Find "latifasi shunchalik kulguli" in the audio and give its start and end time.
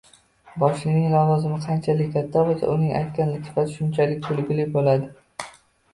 3.35-4.67